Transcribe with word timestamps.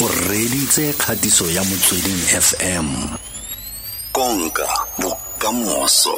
o 0.00 0.08
reditse 0.30 0.92
kgatiso 0.92 1.50
ya 1.50 1.64
motsweding 1.64 2.22
fm 2.40 2.86
konka 4.12 4.68
bokamoso. 4.98 6.14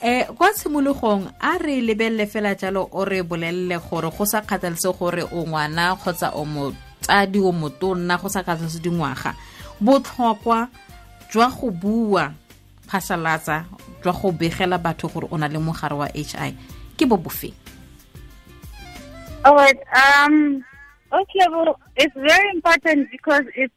Eh 0.00 0.26
kwa 0.26 0.52
tshimologong 0.52 1.26
a 1.40 1.58
re 1.58 1.80
lebelele 1.80 2.26
fela 2.26 2.54
jalo 2.54 2.88
o 2.92 3.04
re 3.04 3.22
bolelele 3.22 3.78
gore 3.78 4.10
go 4.10 4.24
sa 4.24 4.40
kgathalese 4.40 4.92
gore 4.94 5.22
o 5.22 5.42
ngwana 5.46 5.96
kgotsa 5.96 6.30
o 6.34 6.44
motsadi 6.44 7.40
o 7.40 7.52
motonna 7.52 8.16
go 8.16 8.28
sa 8.28 8.42
kgathalese 8.42 8.78
dingwaga. 8.78 9.34
Botlhokwa 9.80 10.68
jwa 11.32 11.50
go 11.50 11.70
bua 11.70 12.32
phasalatsa 12.86 13.64
jwa 14.04 14.12
go 14.12 14.30
begela 14.30 14.78
batho 14.78 15.08
gore 15.08 15.26
o 15.30 15.36
na 15.36 15.48
le 15.48 15.58
mogare 15.58 15.96
wa 15.98 16.06
h 16.06 16.34
i 16.38 16.54
ke 16.96 17.06
bo 17.06 17.16
bofeng? 17.16 17.54
All 19.44 19.56
right. 19.56 19.78
Um, 19.90 20.62
okay, 21.12 21.46
well, 21.50 21.78
it's 21.96 22.14
very 22.14 22.50
important 22.54 23.10
because 23.10 23.42
it's 23.54 23.74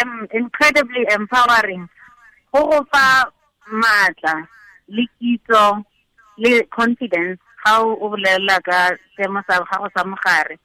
um, 0.00 0.26
incredibly 0.32 1.06
empowering. 1.10 1.88
Go 2.52 2.70
go 2.70 2.86
fa 2.92 3.30
maatla 3.72 4.46
le 4.88 5.06
kitso 5.20 5.84
le 6.36 6.64
confidence 6.66 7.38
ga 7.64 7.80
o 7.80 7.96
bolelela 7.96 8.62
ka 8.62 8.92
seemo 9.16 9.42
sa 9.48 9.64
gago 9.64 9.88
sa 9.96 10.04
mogare. 10.04 10.58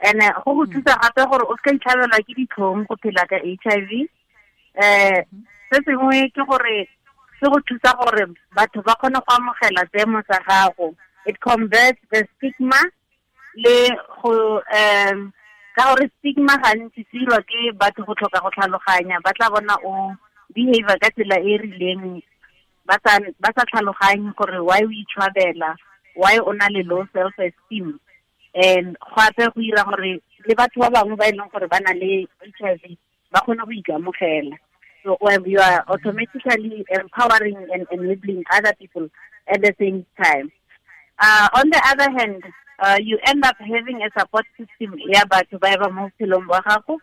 And 0.00 0.20
go 0.44 0.54
go 0.54 0.64
thusa 0.64 0.96
gape 1.00 1.28
gore 1.28 1.44
o 1.44 1.56
se 1.56 1.62
ka 1.64 1.70
itlhabelwa 1.72 2.20
ke 2.24 2.32
ditlhong 2.38 2.86
go 2.88 2.96
phela 3.02 3.28
ka 3.28 3.36
h 3.36 3.66
i 3.74 3.80
v. 3.88 4.08
Um 4.80 5.44
se 5.72 5.80
sengwe 5.84 6.30
ke 6.32 6.42
gore 6.48 6.88
se 7.40 7.46
go 7.50 7.58
thusa 7.68 7.92
gore 8.00 8.24
batho 8.56 8.82
ba 8.84 8.94
kgone 8.96 9.20
go 9.20 9.32
amogela 9.36 9.84
seemo 9.92 10.22
sa 10.30 10.40
gago. 10.48 10.94
It 11.26 11.40
converts 11.40 12.00
the 12.12 12.26
stigma 12.36 12.80
le 13.56 13.90
go 14.22 14.62
um 14.72 15.32
ka 15.76 15.92
gore 15.92 16.08
stigma 16.18 16.56
gantsi 16.64 17.04
se 17.04 17.18
dirwa 17.18 17.40
ke 17.44 17.72
batho 17.76 18.04
go 18.08 18.14
tlhoka 18.16 18.40
go 18.40 18.50
tlhaloganya 18.50 19.20
ba 19.20 19.32
tla 19.36 19.50
bona 19.52 19.76
o 19.84 20.16
behavior 20.54 20.96
ka 20.98 21.10
tsela 21.12 21.36
e 21.36 21.58
rileng 21.60 22.22
ba 22.88 22.96
sa 23.52 23.68
tlhaloganye 23.68 24.32
gore 24.40 24.60
why 24.64 24.80
o 24.80 24.88
itshwabela 24.88 25.76
why 26.16 26.38
o 26.40 26.52
na 26.56 26.72
le 26.72 26.82
low 26.82 27.04
self 27.12 27.36
esteem 27.38 28.00
and 28.56 28.96
gape 29.04 29.52
go 29.52 29.60
dira 29.60 29.84
gore 29.84 30.16
le 30.48 30.54
batho 30.56 30.80
ba 30.80 30.90
bangwe 30.90 31.16
ba 31.16 31.28
e 31.28 31.32
leng 31.36 31.50
gore 31.52 31.68
ba 31.68 31.80
na 31.84 31.92
le 31.92 32.24
h 32.24 32.64
i 32.64 32.74
v 32.80 32.96
ba 33.32 33.40
kgone 33.44 33.60
go 33.68 33.72
ikamogela. 33.72 34.56
So 35.04 35.18
you 35.44 35.60
are 35.60 35.84
automatically 35.86 36.84
empowering 36.88 37.68
and 37.72 37.86
enabling 37.92 38.42
other 38.50 38.72
people 38.80 39.08
at 39.46 39.60
the 39.62 39.74
same 39.78 40.06
time. 40.16 40.50
Uh, 41.20 41.48
on 41.54 41.70
the 41.70 41.80
other 41.84 42.10
hand 42.10 42.42
uh, 42.78 42.98
you 43.00 43.18
end 43.26 43.44
up 43.44 43.56
having 43.58 44.02
a 44.02 44.10
support 44.18 44.46
system 44.56 44.98
ya 45.08 45.24
batho 45.24 45.58
ba 45.60 45.76
ba 45.78 45.90
mo 45.90 46.08
bophelong 46.08 46.46
ba 46.46 46.62
gago 46.62 46.98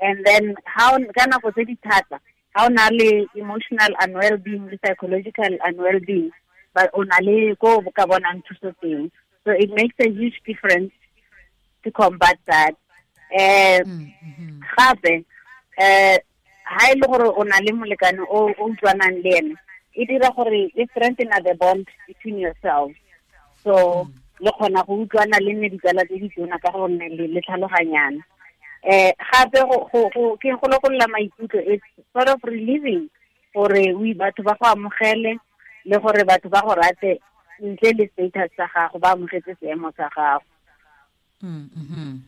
and 0.00 0.24
then 0.24 0.54
how 0.64 0.98
ka 1.16 1.24
nako 1.26 1.52
tse 1.52 1.64
di 1.64 1.76
thata 1.82 2.20
ha 2.54 2.66
o 2.66 2.68
na 2.68 2.88
le 2.92 3.26
emotional 3.34 3.92
unwell 4.04 4.36
being 4.38 4.66
le 4.70 4.78
psychological 4.84 5.52
unwell 5.64 6.00
being 6.06 6.30
but 6.74 6.90
o 6.92 7.02
na 7.02 7.18
le 7.22 7.54
ko 7.56 7.80
ka 7.94 8.06
bonang 8.06 8.42
thuso 8.46 8.74
teng. 8.82 9.10
So 9.44 9.52
it 9.52 9.70
makes 9.70 9.94
a 10.00 10.08
huge 10.08 10.40
difference 10.44 10.92
to 11.84 11.90
combat 11.90 12.38
that. 12.46 12.74
Um 13.30 14.12
gape 14.76 15.24
um 15.78 16.18
ha 16.64 16.90
e 16.90 16.94
le 16.98 17.06
gore 17.06 17.28
o 17.30 17.42
na 17.42 17.58
le 17.62 17.72
molekane 17.72 18.20
o 18.28 18.50
o 18.58 18.68
utlwanang 18.68 19.22
le 19.22 19.36
ene 19.38 19.54
e 19.94 20.04
dira 20.06 20.30
gore 20.36 20.70
e 20.74 20.86
strengthen 20.90 21.30
the 21.44 21.54
bond 21.54 21.86
between 22.06 22.38
yourselves 22.38 22.96
so 23.62 24.08
le 24.40 24.50
kgona 24.50 24.82
go 24.86 25.02
utlwana 25.02 25.38
le 25.40 25.52
nne 25.52 25.68
ditsala 25.70 26.04
tse 26.04 26.18
di 26.18 26.28
tona 26.28 26.58
ka 26.58 26.70
gonne 26.70 27.08
le 27.08 27.40
tlhaloganyana. 27.40 28.20
Um 28.84 29.12
gape 29.30 29.60
ke 30.40 30.50
go 30.60 30.66
lokolola 30.68 31.06
maikutlo 31.08 31.60
it's 31.64 31.84
sort 32.12 32.28
of 32.28 32.42
relieving 32.44 33.08
gore 33.54 33.94
batho 34.18 34.42
ba 34.44 34.56
go 34.60 34.66
amogele 34.66 35.38
le 35.84 35.98
gore 35.98 36.24
batho 36.24 36.50
ba 36.50 36.60
go 36.60 36.74
rate 36.74 37.20
ntle 37.62 37.92
le 37.96 38.08
status 38.12 38.50
sa 38.56 38.66
gago 38.74 38.98
ba 38.98 39.14
amogetse 39.14 39.56
seemo 39.60 39.92
sa 39.96 40.08
gago. 40.10 40.44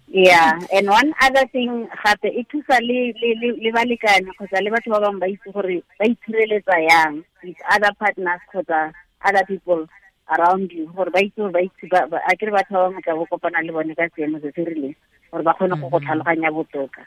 Yeah 0.08 0.58
and 0.72 0.88
one 0.88 1.12
other 1.20 1.46
thing 1.48 1.88
gape 2.04 2.28
e 2.30 2.46
thusa 2.48 2.80
le 2.80 3.12
le 3.18 3.70
balekane 3.72 4.30
kgotsa 4.32 4.62
le 4.62 4.70
batho 4.70 4.90
ba 4.90 5.00
bangwe 5.00 5.20
ba 5.20 5.28
itse 5.28 5.52
gore 5.52 5.82
ba 5.98 6.04
itshireletsa 6.06 6.76
yang 6.88 7.24
with 7.42 7.56
other 7.68 7.92
partners 7.98 8.40
kgotsa 8.52 8.92
other 9.24 9.44
people 9.44 9.86
around 10.28 10.72
you 10.72 10.86
gore 10.94 11.10
ba 11.10 11.20
itse 11.22 11.38
gore 11.38 11.52
ba 11.52 11.60
itse 11.62 11.86
a 11.90 12.32
kere 12.36 12.50
batho 12.52 12.74
ba 12.74 12.88
bangwe 12.88 13.02
tla 13.02 13.14
bo 13.14 13.26
kopana 13.26 13.62
le 13.62 13.72
bone 13.72 13.94
ka 13.94 14.08
seemo 14.14 14.40
se 14.42 14.50
se 14.54 14.64
rileng 14.64 14.94
gore 15.30 15.42
ba 15.42 15.54
kgone 15.54 15.74
go 15.80 15.88
go 15.88 15.98
tlhaloganya 16.00 16.50
botoka. 16.50 17.02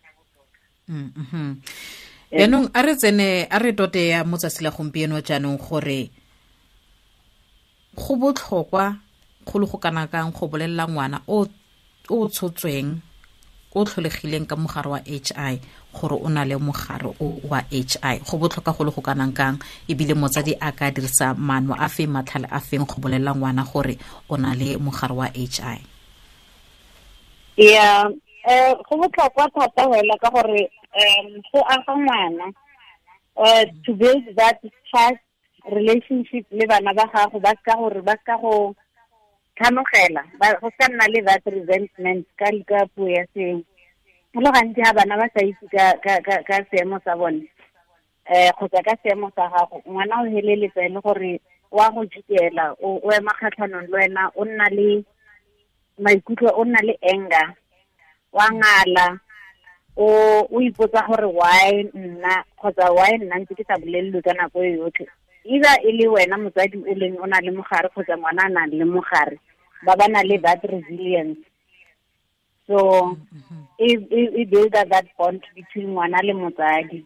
Yaanong 2.32 2.70
a 2.74 2.80
re 2.82 2.94
tsene 2.96 3.48
a 3.50 3.58
re 3.60 3.74
tote 3.74 4.10
ya 4.14 4.24
mo 4.24 4.38
tsatsi 4.38 4.64
la 4.64 4.72
gompieno 4.72 5.22
jaanong 5.22 5.60
gore 5.60 6.10
go 7.96 8.16
botlhokwa 8.16 8.96
go 9.46 9.60
le 9.60 9.66
go 9.66 9.78
kana 9.78 10.08
kang 10.08 10.32
go 10.32 10.48
bolelela 10.48 10.88
ngwana 10.88 11.22
o 11.28 11.46
o 12.10 12.28
tshotsweng 12.28 13.02
o 13.76 13.86
tlholegileng 13.86 14.48
ka 14.50 14.56
mogare 14.56 14.90
wa 14.90 15.00
h 15.06 15.32
i 15.36 15.60
gore 15.94 16.16
o 16.18 16.30
na 16.30 16.44
le 16.46 16.56
mogare 16.58 17.10
wa 17.50 17.60
h 17.72 17.98
i. 18.02 18.16
Go 18.26 18.38
botlhokwa 18.38 18.74
go 18.78 18.84
le 18.84 18.92
go 18.92 19.02
kanang 19.02 19.34
kang 19.34 19.58
ebile 19.88 20.14
motsadi 20.14 20.54
a 20.60 20.72
ka 20.72 20.92
dirisa 20.92 21.34
maano 21.38 21.74
a 21.78 21.90
feng 21.90 22.10
matlhale 22.10 22.48
a 22.52 22.60
feng 22.60 22.86
go 22.86 22.96
bolelela 23.02 23.34
ngwana 23.36 23.64
gore 23.66 23.98
o 24.30 24.38
na 24.38 24.54
le 24.54 24.78
mogare 24.78 25.14
wa 25.14 25.28
h 25.30 25.60
i. 25.62 25.80
Yeah 27.58 28.10
um 28.48 28.76
go 28.90 28.98
botlhokwa 28.98 29.50
thata 29.54 29.84
fela 29.92 30.18
ka 30.18 30.30
gore 30.30 30.70
um 30.96 31.42
go 31.52 31.60
aga 31.68 31.94
ngwana 31.96 32.46
um 33.36 33.66
to 33.86 33.94
build 33.94 34.24
that 34.36 34.58
trust 34.90 35.22
relationship 35.72 36.46
le 36.52 36.66
bana 36.66 36.94
ba 36.94 37.06
gago 37.14 37.40
ba 37.40 37.54
ska 37.62 37.76
gore 37.76 38.02
ba 38.02 38.16
ska 38.22 38.38
go 38.38 38.76
tlhanogela 39.60 40.24
go 40.62 40.72
ka 40.80 40.88
nna 40.88 41.06
le 41.12 41.20
that 41.28 41.44
resentment 41.46 42.24
ka 42.40 42.48
ka 42.64 42.88
puo 42.96 43.12
ya 43.12 43.28
seng 43.36 43.60
go 44.34 44.40
le 44.40 44.50
gantsi 44.56 44.80
ga 44.82 44.94
bana 44.96 45.20
ba 45.20 45.28
sa 45.36 45.44
itse 45.44 45.68
ka 46.48 46.58
seemo 46.72 46.96
sa 47.04 47.16
bone 47.20 47.44
um 48.32 48.52
kgotsa 48.56 48.80
ka 48.88 48.96
seemo 49.04 49.28
sa 49.36 49.52
gago 49.52 49.84
ngwana 49.84 50.24
o 50.24 50.32
feleletsa 50.32 50.82
e 50.88 50.90
le 50.90 51.00
gore 51.04 51.42
wa 51.72 51.92
go 51.92 52.06
jikela 52.08 52.72
o 52.80 53.12
ema 53.12 53.36
kgatlhanong 53.36 53.92
le 53.92 53.98
wena 53.98 54.32
o 54.36 54.46
nna 54.46 54.70
le 54.72 55.04
maikutlo 56.00 56.56
o 56.56 56.64
nna 56.64 56.80
le 56.80 56.96
anger 57.04 57.52
wa 58.32 58.48
ngala 58.56 59.20
o 60.00 60.08
o 60.48 60.62
ipotsa 60.62 61.04
gore 61.04 61.28
why 61.28 61.84
nna 61.94 62.44
kgotsa 62.56 62.96
why 62.96 63.12
nna 63.18 63.44
ntse 63.44 63.56
ke 63.60 63.64
sa 63.68 63.76
bolelelwe 63.76 64.22
ka 64.24 64.34
nako 64.34 64.64
e 64.64 64.80
yotlhe. 64.80 65.08
Either 65.44 65.76
e 65.84 65.92
le 65.92 66.08
wena 66.08 66.38
motsadi 66.38 66.78
o 66.80 66.94
leng 66.96 67.20
o 67.20 67.26
na 67.28 67.44
le 67.44 67.52
mogare 67.52 67.90
kgotsa 67.92 68.16
ngwana 68.18 68.46
a 68.46 68.50
nang 68.50 68.72
le 68.72 68.86
mogare 68.86 69.40
ba 69.86 69.96
ba 69.96 70.08
na 70.08 70.22
le 70.24 70.38
that 70.38 70.64
resilience. 70.64 71.38
So 72.68 73.18
e 73.80 74.46
builda 74.46 74.86
that 74.90 75.08
bond 75.18 75.42
between 75.56 75.90
ngwana 75.94 76.22
le 76.24 76.34
motsadi. 76.34 77.06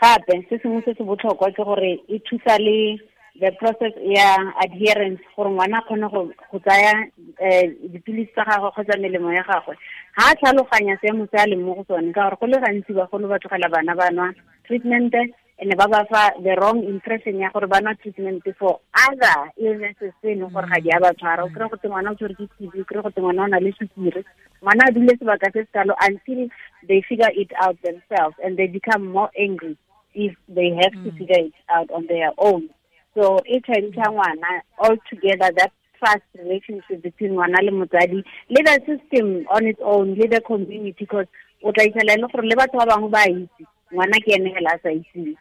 Gape 0.00 0.46
se 0.48 0.58
sengwe 0.58 0.82
se 0.84 0.94
se 0.94 1.04
botlhokwa 1.04 1.52
ke 1.54 1.64
gore 1.64 2.00
e 2.08 2.18
thusa 2.18 2.58
le 2.58 2.98
the 3.40 3.50
process 3.52 3.92
ya 4.02 4.36
adherence 4.62 5.20
gore 5.36 5.50
ngwana 5.50 5.78
a 5.78 5.82
kgone 5.82 6.08
go 6.10 6.58
tsaya 6.58 7.06
um 7.40 7.74
dipilisi 7.92 8.32
tsa 8.32 8.44
gagwe 8.44 8.70
kgotsa 8.70 8.98
melemo 8.98 9.32
ya 9.32 9.42
gagwe. 9.42 9.76
Ga 10.16 10.30
a 10.30 10.34
tlhaloganya 10.34 10.98
seemo 11.00 11.26
se 11.30 11.36
a 11.38 11.46
leng 11.46 11.62
mo 11.62 11.74
go 11.74 11.84
sone 11.88 12.12
ka 12.12 12.30
gore 12.30 12.36
go 12.40 12.46
le 12.46 12.60
gantsi 12.60 12.92
bagolo 12.92 13.28
ba 13.28 13.38
tlogela 13.38 13.68
bana 13.68 13.94
ba 13.94 14.10
nwa 14.10 14.34
treatment 14.66 15.14
and 15.60 15.76
ba 15.76 15.86
ba 15.88 16.06
fa 16.08 16.32
the 16.42 16.56
wrong 16.56 16.82
impression 16.84 17.36
ya 17.36 17.50
gore 17.52 17.66
ba 17.68 17.80
nwa 17.80 17.94
treatment 18.00 18.42
for 18.58 18.80
other 18.96 19.52
illnesses 19.60 20.12
tse 20.20 20.32
e 20.32 20.34
leng 20.34 20.48
gore 20.48 20.64
ga 20.66 20.80
di 20.80 20.88
a 20.88 21.00
ba 21.00 21.12
tshwara. 21.12 21.44
O 21.44 21.52
kry 21.52 21.68
go 21.68 21.76
te 21.76 21.88
ngwana 21.88 22.12
o 22.12 22.14
tshwere 22.16 22.34
ke 22.34 22.48
tb 22.56 22.80
o 22.80 22.84
kry 22.88 23.02
go 23.04 23.10
te 23.10 23.20
ngwana 23.20 23.44
o 23.44 23.46
na 23.46 23.60
le 23.60 23.72
sukiri. 23.76 24.24
Ngwana 24.64 24.88
a 24.88 24.92
dule 24.96 25.12
sebaka 25.20 25.52
se 25.52 25.64
se 25.68 25.72
kalo 25.72 25.92
until 26.00 26.48
they 26.88 27.02
figure 27.04 27.28
it 27.36 27.52
out 27.60 27.76
themselves 27.84 28.40
and 28.42 28.56
they 28.56 28.68
become 28.72 29.04
more 29.12 29.28
angry 29.36 29.76
if 30.14 30.32
they 30.48 30.72
have 30.80 30.96
to 31.04 31.12
mm. 31.12 31.18
figure 31.18 31.44
it 31.52 31.58
out 31.68 31.90
on 31.92 32.06
their 32.08 32.32
own. 32.38 32.70
So 33.12 33.44
e 33.44 33.60
tshwantsha 33.60 34.08
ngwana 34.08 34.64
all 34.80 34.96
together 35.12 35.52
that 35.60 35.72
trust 36.00 36.24
relationship 36.40 37.02
between 37.02 37.36
ngwana 37.36 37.60
le 37.60 37.70
motsadi 37.70 38.24
le 38.48 38.60
the 38.64 38.80
system 38.88 39.44
on 39.52 39.66
its 39.66 39.80
own 39.84 40.16
le 40.16 40.24
the 40.26 40.40
community 40.40 40.96
because 41.04 41.28
o 41.62 41.72
tla 41.72 41.84
itlhela 41.84 42.16
e 42.16 42.20
le 42.24 42.32
gore 42.32 42.48
le 42.48 42.56
batho 42.56 42.80
ba 42.80 42.88
bangwe 42.88 43.12
ba 43.12 43.28
itse 43.28 43.68
ngwana 43.92 44.16
ke 44.24 44.32
ene 44.32 44.54
fela 44.56 44.72
a 44.72 44.82
sa 44.82 44.88
itseng 44.88 45.36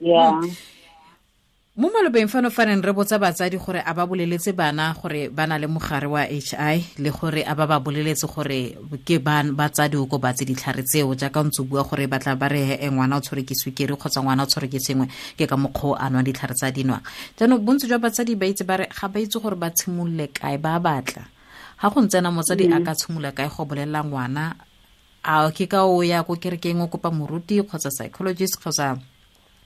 yeah. 0.00 0.40
Mo 1.76 1.92
malobeng 1.92 2.24
fano 2.24 2.48
fa 2.48 2.64
reng 2.64 2.80
re 2.80 2.88
botsa 2.96 3.20
batsadi 3.20 3.60
gore 3.60 3.84
a 3.84 3.92
ba 3.92 4.08
boleletse 4.08 4.56
bana 4.56 4.96
gore 4.96 5.28
ba 5.28 5.44
na 5.44 5.58
le 5.60 5.68
mogare 5.68 6.08
wa 6.08 6.24
h 6.24 6.56
i 6.56 6.80
le 6.96 7.10
gore 7.12 7.44
a 7.44 7.52
ba 7.52 7.68
ba 7.68 7.76
boleletse 7.84 8.24
gore 8.24 8.72
ke 9.04 9.20
batsadi 9.20 10.00
o 10.00 10.08
ko 10.08 10.16
batse 10.16 10.48
ditlhare 10.48 10.80
tseo 10.88 11.12
jaaka 11.12 11.44
ntse 11.44 11.60
bua 11.68 11.84
gore 11.84 12.08
batla 12.08 12.32
ba 12.32 12.48
re 12.48 12.80
e 12.80 12.88
ngwana 12.88 13.16
o 13.16 13.20
tshwere 13.20 13.44
ke 13.44 13.52
swikere 13.52 13.92
kgotsa 13.92 14.24
ngwana 14.24 14.44
o 14.44 14.46
tshwere 14.48 14.72
ke 14.72 14.80
sengwe 14.80 15.04
ke 15.36 15.44
ka 15.44 15.56
mokgwa 15.60 15.92
o 15.92 15.94
a 16.00 16.08
nwang 16.08 16.24
ditlhare 16.24 16.56
tsa 16.56 16.72
dinwang 16.72 17.04
jaanong 17.36 17.60
bontsi 17.60 17.84
jwa 17.84 18.00
batsadi 18.00 18.40
ba 18.40 18.48
itse 18.48 18.64
ba 18.64 18.80
re 18.80 18.88
ga 18.88 19.12
ba 19.12 19.20
itse 19.20 19.36
gore 19.36 19.60
ba 19.60 19.68
tshimolole 19.68 20.32
kae 20.32 20.56
ba 20.56 20.80
batla. 20.80 21.28
Ga 21.76 21.92
go 21.92 22.00
ntsena 22.00 22.32
motsadi 22.32 22.72
a 22.72 22.80
ka 22.80 22.96
tshimola 22.96 23.36
kae 23.36 23.52
go 23.52 23.68
bolelela 23.68 24.00
ngwana 24.00 24.56
a 25.26 25.50
ke 25.50 25.66
ka 25.66 25.82
o 25.82 26.06
ya 26.06 26.22
ko 26.22 26.38
kerekeng 26.38 26.78
o 26.78 26.86
kopa 26.86 27.10
moruti 27.10 27.58
kgotsa 27.58 27.90
psychologist 27.90 28.62
kgotsa 28.62 28.94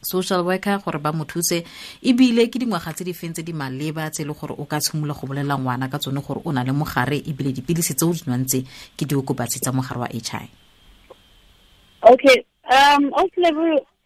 social 0.01 0.41
worker 0.49 0.81
gore 0.81 0.99
ba 0.99 1.12
mo 1.12 1.29
thuse. 1.29 1.61
Ebile 2.01 2.49
ke 2.49 2.57
dingwaga 2.57 2.97
tse 2.97 3.05
di 3.05 3.12
feng 3.12 3.37
tse 3.37 3.45
di 3.45 3.53
maleba 3.53 4.09
tse 4.09 4.25
e 4.25 4.27
le 4.27 4.33
gore 4.33 4.57
o 4.57 4.65
ka 4.65 4.81
tshimola 4.81 5.12
go 5.12 5.29
bolela 5.29 5.61
ngwana 5.61 5.93
ka 5.93 6.01
tsone 6.01 6.25
gore 6.25 6.41
o 6.45 6.53
na 6.53 6.65
le 6.65 6.73
mogare 6.73 7.21
ebile 7.21 7.53
dipilisi 7.53 7.93
tse 7.93 8.05
o 8.09 8.12
di 8.12 8.25
nwantse 8.25 8.65
ke 8.97 9.05
diokobatsi 9.05 9.61
tsa 9.61 9.73
mogare 9.73 10.01
wa 10.01 10.09
h 10.09 10.33
i 10.41 10.49
okay 12.09 12.41
um 12.65 13.13
o 13.13 13.29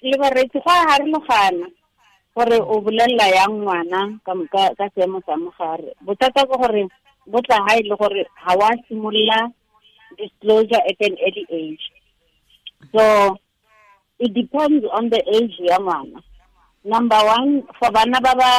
le 0.03 0.17
baretsi 0.19 0.59
go 0.59 0.71
a 0.75 0.91
harologana 0.91 1.71
gore 2.35 2.59
o 2.59 2.83
bolelela 2.83 3.31
yang 3.31 3.63
ngwana 3.63 4.19
ka 4.27 4.87
seemo 4.95 5.23
sa 5.23 5.39
mogare. 5.39 5.95
Bothata 6.03 6.43
ke 6.43 6.57
gore 6.59 6.83
bo 7.31 7.39
tla 7.47 7.63
ga 7.63 7.79
e 7.79 7.87
le 7.87 7.95
gore 7.95 8.27
ga 8.27 8.53
wa 8.59 8.75
simolola 8.91 9.55
disclosure 10.17 10.83
at 10.89 10.99
an 11.01 11.17
early 11.27 11.47
age. 11.51 11.85
So 12.95 13.37
it 14.19 14.33
depends 14.35 14.85
on 14.93 15.11
the 15.11 15.23
age 15.35 15.55
ya 15.59 15.79
ngwana 15.79 16.23
number 16.85 17.17
one 17.25 17.63
for 17.79 17.91
bana 17.91 18.21
ba 18.21 18.35
ba 18.37 18.51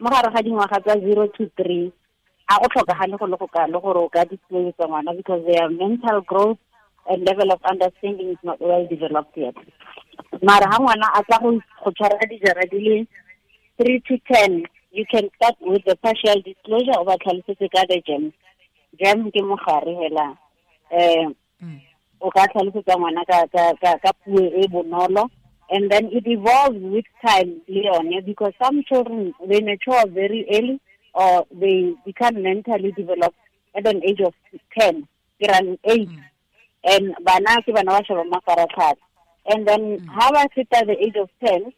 mo 0.00 0.10
gare 0.10 0.30
ga 0.34 0.42
dingwaga 0.42 0.80
tsa 0.82 1.00
zero 1.00 1.26
to 1.28 1.50
three 1.56 1.92
a 2.50 2.54
go 2.60 2.66
tlhokagale 2.68 3.18
go 3.18 3.26
le 3.26 3.36
go 3.36 3.46
kalo 3.46 3.80
gore 3.80 3.98
o 3.98 4.08
ka 4.08 4.24
disclose 4.24 4.74
ngwana 4.78 5.16
because 5.16 5.42
their 5.46 5.68
mental 5.70 6.20
growth 6.22 6.58
and 7.08 7.24
level 7.24 7.52
of 7.52 7.60
understanding 7.70 8.30
is 8.30 8.42
not 8.42 8.60
well 8.60 8.84
developed 8.86 9.36
yet. 9.36 9.54
Mara 10.42 10.66
ga 10.70 10.78
ngwana 10.78 11.06
a 11.14 11.22
tla 11.24 11.38
go 11.40 11.90
tshwara 11.90 12.26
dijara 12.28 12.68
di 12.70 12.78
le 12.78 13.06
three 13.78 14.00
to 14.08 14.18
ten 14.30 14.64
you 14.90 15.04
can 15.10 15.28
start 15.36 15.56
with 15.60 15.84
the 15.86 15.96
partial 15.96 16.36
disclosure 16.42 16.98
o 16.98 17.04
ba 17.04 17.16
tlhalosetse 17.16 17.68
ka 17.72 17.84
the 17.88 18.02
gem 18.06 18.32
gem 18.98 19.30
ke 19.30 19.40
mogare 19.40 19.94
hela 20.02 20.36
um 20.90 21.34
o 22.20 22.30
ka 22.30 22.46
tlhalosetsa 22.48 22.96
ngwana 22.98 23.24
ka 23.24 24.12
puo 24.24 24.40
e 24.40 24.66
bonolo. 24.68 25.30
And 25.70 25.90
then 25.90 26.06
it 26.12 26.26
evolves 26.26 26.80
with 26.80 27.04
time 27.24 27.60
le 27.68 27.82
yone 27.84 28.22
because 28.24 28.52
some 28.62 28.82
children 28.84 29.34
they 29.46 29.60
mature 29.60 30.06
very 30.08 30.46
early 30.50 30.80
or 31.14 31.46
they 31.52 31.94
become 32.06 32.42
mentally 32.42 32.92
developed 32.92 33.36
at 33.76 33.86
an 33.86 34.02
age 34.02 34.20
of 34.20 34.32
10 34.78 35.06
around 35.46 35.78
8 35.84 36.08
mm. 36.08 36.24
and 36.84 37.14
bana 37.22 37.60
ke 37.62 37.74
bana 37.74 38.00
ba 38.00 38.04
sheba 38.04 38.24
mafaratlhatlha. 38.24 38.96
And 39.46 39.68
then 39.68 39.98
mm. 39.98 40.06
ha 40.08 40.30
ba 40.32 40.48
feta 40.54 40.86
the 40.86 40.96
age 40.98 41.16
of 41.16 41.28
10 41.44 41.72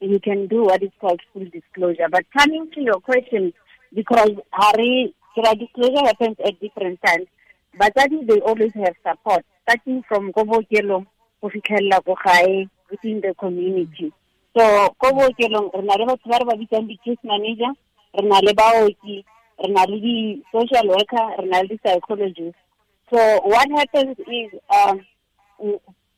you 0.00 0.20
can 0.20 0.46
do 0.46 0.64
what 0.64 0.82
is 0.82 0.92
called 1.00 1.20
full 1.32 1.46
disclosure. 1.46 2.08
But 2.10 2.26
coming 2.36 2.70
to 2.72 2.80
your 2.82 3.00
question 3.00 3.54
because 3.94 4.32
hari 4.52 5.14
disclosure 5.34 6.04
happens 6.04 6.36
at 6.44 6.60
different 6.60 7.00
times 7.04 7.26
batsadi 7.78 8.26
they 8.26 8.40
always 8.40 8.72
have 8.74 8.94
support 9.02 9.44
starting 9.62 10.02
from 10.08 10.32
ko 10.32 10.44
bookelong 10.44 11.06
go 11.40 11.48
fitlhelela 11.48 12.04
ko 12.04 12.16
gae 12.24 12.68
within 12.90 13.20
the 13.20 13.34
community. 13.34 14.12
So 14.56 14.94
ko 15.00 15.12
bookelong 15.12 15.72
re 15.74 15.82
na 15.82 15.94
le 15.94 16.06
batho 16.06 16.30
ba 16.30 16.38
re 16.38 16.44
ba 16.44 16.56
bitsang 16.56 16.88
di-case 16.88 17.22
manager 17.24 17.72
re 18.14 18.28
na 18.28 18.40
le 18.40 18.52
baoki 18.54 19.24
re 19.58 19.68
na 19.72 19.84
le 19.84 20.00
di-social 20.00 20.88
worker 20.88 21.26
re 21.38 21.46
na 21.48 21.60
le 21.60 21.68
di-psychologist. 21.68 22.56
So 23.12 23.18
what 23.44 23.68
happens 23.70 24.16
is 24.18 24.50
um, 24.70 25.00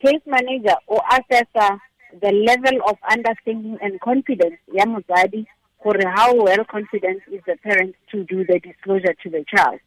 case 0.01 0.25
manager 0.27 0.77
o 0.89 1.01
assessa 1.11 1.79
the 2.21 2.33
level 2.33 2.81
of 2.89 2.97
understanding 3.11 3.79
and 3.83 4.01
confidence 4.01 4.59
ya 4.73 4.85
motsadi 4.85 5.47
gore 5.83 6.07
how 6.15 6.35
well 6.35 6.65
confident 6.65 7.23
is 7.33 7.41
the 7.47 7.57
parent 7.63 7.95
to 8.11 8.25
do 8.25 8.45
the 8.45 8.59
disclosure 8.61 9.15
to 9.23 9.31
the 9.31 9.45
child 9.55 9.81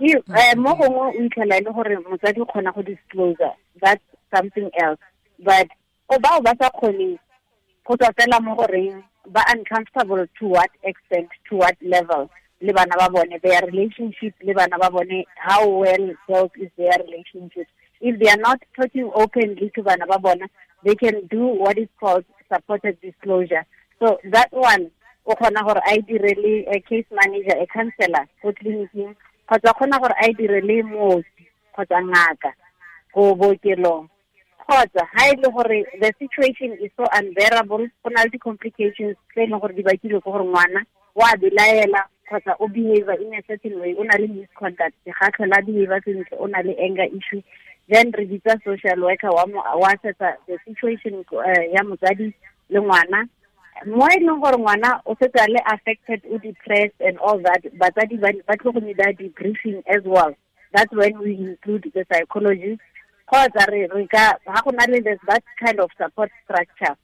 Mm-hmm. 0.00 0.36
Eh, 0.36 0.56
mo 0.56 0.74
gongwe 0.74 1.08
o 1.08 1.12
itlhela 1.12 1.56
e 1.56 1.60
le 1.60 1.72
gore 1.72 1.96
motsadi 2.08 2.40
o 2.40 2.46
kgona 2.46 2.72
go 2.72 2.82
disclosure 2.82 3.52
that's 3.82 4.00
something 4.34 4.70
else 4.80 5.00
but 5.38 5.68
o 6.08 6.16
bao 6.18 6.40
ba 6.40 6.56
sa 6.56 6.70
kgoneng 6.72 7.18
go 7.84 7.96
tswa 7.96 8.12
fela 8.16 8.40
mo 8.40 8.56
goreng 8.56 9.04
ba 9.28 9.44
uncomfortable 9.52 10.24
to 10.38 10.46
what 10.48 10.70
extent 10.84 11.28
to 11.44 11.56
what 11.56 11.76
level 11.82 12.30
le 12.60 12.72
bana 12.72 12.96
ba 12.96 13.10
bone 13.12 13.36
their 13.42 13.60
relationship 13.66 14.32
le 14.40 14.54
bana 14.54 14.78
ba 14.78 14.90
bone 14.90 15.24
how 15.36 15.68
well 15.68 16.06
built 16.26 16.52
is 16.56 16.70
their 16.78 16.96
relationship. 17.04 17.68
If 18.00 18.18
they 18.18 18.30
are 18.30 18.40
not 18.40 18.60
talking 18.80 19.10
openly 19.14 19.70
to 19.74 19.82
bana 19.82 20.06
ba 20.06 20.18
bona 20.18 20.48
they 20.82 20.94
can 20.94 21.26
do 21.26 21.46
what 21.46 21.76
is 21.76 21.88
called 22.00 22.24
supported 22.48 22.96
disclosure. 23.02 23.66
So 23.98 24.18
that 24.32 24.48
one 24.50 24.90
o 25.26 25.34
kgona 25.34 25.60
gore 25.60 25.82
a 25.84 25.92
e 25.92 26.02
dire 26.08 26.64
a 26.72 26.76
eh, 26.76 26.80
case 26.88 27.04
manager 27.12 27.52
a 27.60 27.66
counselor 27.66 28.24
go 28.42 28.52
clinicing 28.52 29.14
kgotsa 29.50 29.74
kgona 29.74 29.98
gore 29.98 30.14
a 30.14 30.30
e 30.30 30.34
dire 30.34 30.60
le 30.60 30.82
mooki 30.82 31.46
kgotsa 31.74 32.02
ngaka 32.02 32.54
go 33.12 33.34
bookelong. 33.34 34.06
Kgotsa 34.62 35.02
ga 35.10 35.26
e 35.26 35.34
le 35.42 35.50
gore 35.50 35.84
the 36.00 36.12
situation 36.18 36.78
is 36.78 36.92
so 36.96 37.04
unbearable 37.18 37.90
go 38.04 38.10
na 38.10 38.22
le 38.22 38.30
di-complications 38.30 39.16
tse 39.34 39.42
e 39.42 39.46
gore 39.50 39.74
di 39.74 39.82
bakilwe 39.82 40.20
ke 40.20 40.30
gore 40.30 40.44
ngwana 40.46 40.86
o 41.16 41.26
a 41.26 41.34
belaela 41.36 42.06
kgotsa 42.28 42.54
o 42.60 42.68
behavior 42.68 43.18
in 43.18 43.34
a 43.34 43.42
certain 43.42 43.80
way 43.80 43.94
o 43.98 44.04
na 44.04 44.14
le 44.22 44.28
misconduct 44.28 44.94
ga 45.04 45.30
tlhola 45.34 45.58
behavior 45.66 46.00
sentle 46.04 46.38
o 46.38 46.46
na 46.46 46.62
le 46.62 46.78
anger 46.78 47.10
issue. 47.10 47.42
Then 47.90 48.12
re 48.14 48.26
bitsa 48.30 48.62
social 48.62 49.02
worker 49.02 49.34
wa 49.34 49.90
setsa 49.98 50.38
the 50.46 50.58
situation 50.62 51.26
uh, 51.34 51.64
ya 51.74 51.82
motsadi 51.82 52.30
le 52.70 52.78
ngwana. 52.78 53.26
Mo 53.86 54.06
e 54.12 54.20
leng 54.20 54.40
gore 54.40 54.58
ngwana 54.58 55.00
o 55.06 55.16
setse 55.16 55.40
a 55.40 55.48
le 55.48 55.60
affected 55.72 56.20
o 56.30 56.38
depressed 56.38 57.00
and 57.00 57.18
all 57.18 57.38
that 57.40 57.62
batsadi 57.78 58.20
ba 58.20 58.56
tlo 58.56 58.72
go 58.72 58.80
need 58.80 58.98
debriefing 58.98 59.82
as 59.88 60.04
well. 60.04 60.34
That's 60.72 60.92
when 60.92 61.18
we 61.18 61.34
include 61.36 61.90
the 61.94 62.04
psychologist 62.12 62.80
kgotsa 63.28 63.70
re 63.72 63.88
re 63.88 64.06
ka 64.06 64.36
ga 64.44 64.60
go 64.64 64.70
na 64.70 64.84
le 64.88 65.00
that 65.00 65.44
kind 65.64 65.80
of 65.80 65.90
support 65.96 66.30
structure. 66.44 66.96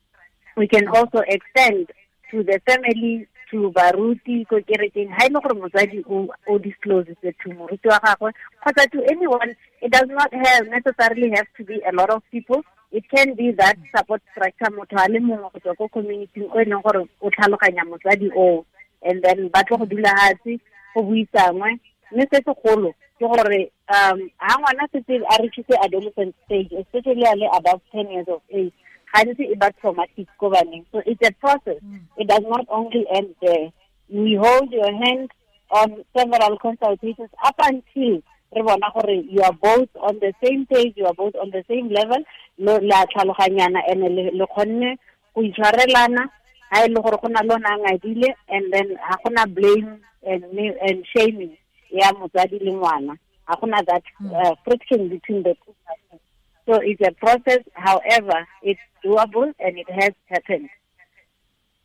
We 0.57 0.69
can 0.69 0.89
also 0.89 1.25
extend 1.27 1.93
to 2.31 2.43
the 2.43 2.61
family 2.67 3.27
to 3.51 3.73
baruti 3.73 4.45
ko 4.49 4.61
kerekeng 4.61 5.17
ga 5.17 5.27
e 5.27 5.33
le 5.33 5.41
gore 5.41 5.57
motsadi 5.57 6.05
o 6.05 6.59
disclosetse 6.59 7.33
to 7.41 7.57
moruti 7.57 7.89
wa 7.89 8.01
gagwe 8.05 8.33
kgotsa 8.61 8.91
to 8.93 9.01
anyone 9.09 9.57
it 9.81 9.91
does 9.93 10.09
not 10.09 10.29
have 10.35 10.69
necessarily 10.69 11.31
have 11.31 11.49
to 11.57 11.65
be 11.65 11.81
a 11.89 11.93
lot 11.93 12.11
of 12.11 12.23
people 12.31 12.61
it 12.97 13.05
can 13.15 13.35
be 13.35 13.53
that 13.61 13.77
support 13.95 14.23
structure 14.31 14.71
motho 14.77 14.97
a 15.05 15.09
le 15.13 15.21
mongwe 15.21 15.51
go 15.53 15.59
tswa 15.61 15.77
ko 15.77 15.89
community 15.89 16.41
o 16.43 16.61
e 16.61 16.65
leng 16.65 16.83
gore 16.83 17.01
o 17.21 17.31
tlhaloganya 17.31 17.85
motsadi 17.91 18.31
o 18.37 18.65
and 19.03 19.23
then 19.23 19.49
ba 19.49 19.65
tlo 19.65 19.79
go 19.79 19.87
dula 19.87 20.13
hatse 20.21 20.59
go 20.95 21.03
buisanngwe 21.03 21.71
mme 22.13 22.25
se 22.31 22.43
segolo 22.47 22.95
ke 23.19 23.25
gore 23.33 23.61
um 23.95 24.19
ha 24.39 24.59
ngwana 24.59 24.89
setse 24.93 25.21
a 25.33 25.37
reachitse 25.43 25.75
adolescent 25.85 26.35
stage 26.45 26.73
especially 26.83 27.25
a 27.25 27.35
le 27.37 27.47
above 27.59 27.81
ten 27.93 28.11
years 28.11 28.29
of 28.29 28.43
age 28.51 28.73
gantsi 29.17 29.45
e 29.53 29.57
ba 29.57 29.71
traumatic 29.81 30.29
ko 30.39 30.51
baneng. 30.51 30.85
So 30.93 31.03
it's 31.07 31.23
a 31.27 31.33
process. 31.41 31.81
Mm. 31.83 32.01
it 32.17 32.29
does 32.29 32.45
not 32.45 32.67
only 32.69 33.07
end 33.11 33.35
there. 33.41 33.71
We 34.09 34.35
hold 34.35 34.71
your 34.71 34.93
hand 34.93 35.31
on 35.71 36.05
several 36.17 36.59
consultations 36.59 37.31
up 37.45 37.57
until 37.59 38.23
re 38.53 38.63
bona 38.63 38.91
gore 38.95 39.15
you 39.15 39.43
are 39.43 39.53
both 39.53 39.89
on 40.01 40.19
the 40.21 40.33
same 40.43 40.67
page 40.67 40.95
you 40.97 41.07
are 41.07 41.15
both 41.15 41.35
on 41.37 41.51
the 41.51 41.65
same 41.69 41.89
level 41.89 42.23
la 42.59 43.07
tlhaloganyana 43.07 43.81
and 43.89 44.03
le 44.39 44.47
kgonne 44.47 44.99
go 45.35 45.43
itshwarelana 45.43 46.29
ha 46.71 46.85
e 46.85 46.89
le 46.89 47.01
gore 47.01 47.19
go 47.23 47.29
na 47.29 47.43
le 47.43 47.55
ona 47.55 47.69
a 47.75 47.79
ngadile 47.79 48.35
and 48.49 48.73
then 48.73 48.97
ha 48.97 49.17
gona 49.25 49.47
blame 49.47 49.99
and, 50.27 50.45
and 50.89 51.07
shaming 51.07 51.57
ya 51.91 52.13
motsadi 52.13 52.59
le 52.59 52.73
ngwana 52.73 53.19
ha 53.47 53.57
gona 53.57 53.83
that 53.87 54.03
hmm. 54.19 54.35
uh, 54.35 54.55
friction 54.65 55.09
between 55.09 55.43
the 55.43 55.55
two 55.55 55.75
parties 55.85 56.21
so 56.67 56.81
it's 56.83 57.01
a 57.03 57.13
process 57.13 57.63
however 57.75 58.47
it's 58.63 58.81
doable 59.05 59.53
and 59.59 59.79
it 59.79 59.91
has 59.91 60.13
happened 60.29 60.69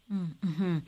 mm 0.09 0.33
-hmm. 0.43 0.81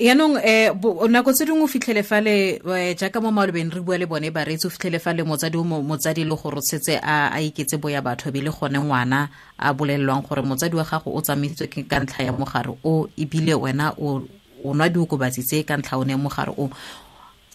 Yaanong 0.00 0.40
um 0.40 1.10
nako 1.12 1.32
tse 1.32 1.44
dingwe 1.44 1.64
o 1.64 1.66
fitlhele 1.68 2.02
fale 2.02 2.58
um 2.64 2.94
jaaka 2.96 3.20
mo 3.20 3.30
malobeng 3.30 3.68
re 3.68 3.80
bua 3.84 3.98
le 3.98 4.06
bone 4.06 4.30
bareetsi 4.32 4.66
o 4.66 4.70
fitlhele 4.70 4.98
fale 4.98 5.22
motsadi 5.22 5.58
motsadi 5.58 6.24
le 6.24 6.34
gore 6.36 6.62
setse 6.62 6.96
a 7.02 7.36
iketse 7.36 7.76
boya 7.76 8.00
batho 8.00 8.32
be 8.32 8.40
le 8.40 8.50
gone 8.50 8.80
ngwana 8.80 9.28
a 9.58 9.74
bolelelwang 9.74 10.24
gore 10.26 10.40
motsadi 10.40 10.74
wa 10.76 10.84
gago 10.84 11.12
o 11.12 11.20
tsamaisitswe 11.20 11.66
ke 11.68 11.82
ka 11.84 12.00
ntlha 12.00 12.24
ya 12.24 12.32
mogare 12.32 12.72
o 12.82 13.08
ebile 13.18 13.54
wena 13.54 13.92
o 14.00 14.24
nwa 14.64 14.88
diokobatsi 14.88 15.44
tse 15.44 15.64
ka 15.68 15.76
ntlha 15.76 15.98
o 15.98 16.04
ne 16.04 16.16
mogare 16.16 16.54
o. 16.56 16.70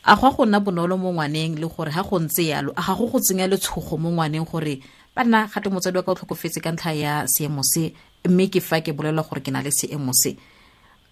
A 0.05 0.15
go 0.15 0.29
go 0.29 0.45
nna 0.45 0.59
bonolo 0.61 0.97
mo 1.01 1.13
ngwaneng 1.17 1.57
le 1.57 1.65
gore 1.65 1.89
ga 1.89 2.03
go 2.03 2.19
ntse 2.19 2.45
yalo 2.45 2.73
a 2.77 2.81
ga 2.85 2.93
go 2.93 3.07
go 3.09 3.19
tsenya 3.19 3.49
letshogo 3.49 3.97
mo 3.97 4.13
ngwaneng 4.13 4.45
gore 4.45 4.85
ba 5.15 5.23
nna 5.25 5.49
gate 5.49 5.65
motsadi 5.73 5.97
wa 5.97 6.03
ka 6.03 6.11
o 6.11 6.15
tlhokofetse 6.15 6.61
ka 6.61 6.69
ntlha 6.69 6.93
ya 6.93 7.25
seemo 7.25 7.63
se 7.65 7.89
mme 8.29 8.53
ke 8.53 8.61
fa 8.61 8.85
ke 8.85 8.93
bolelwa 8.93 9.25
gore 9.25 9.41
ke 9.41 9.49
na 9.49 9.65
le 9.65 9.73
seemo 9.73 10.13
se. 10.13 10.37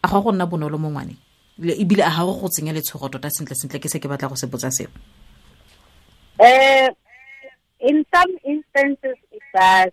A 0.04 0.08
go 0.08 0.22
go 0.22 0.32
nna 0.32 0.46
bonolo 0.46 0.78
mo 0.78 0.94
ngwaneng 0.94 1.23
ebile 1.60 2.04
a 2.04 2.10
ga 2.10 2.26
go 2.26 2.34
go 2.42 2.48
tsenya 2.48 2.74
letshogo 2.74 3.10
tota 3.10 3.30
sentle 3.30 3.56
sentle 3.56 3.80
ke 3.80 3.90
se 3.90 4.00
ke 4.00 4.08
batla 4.08 4.30
go 4.30 4.36
se 4.36 4.48
botsa 4.48 4.72
seo. 4.72 4.90
Uh, 6.40 6.90
in 7.80 8.06
some 8.14 8.34
instances 8.44 9.18
it 9.32 9.44
does. 9.54 9.92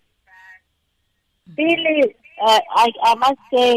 Really 1.59 2.14
uh, 2.40 2.61
I, 2.76 2.88
I 3.02 3.14
must 3.17 3.40
say 3.52 3.75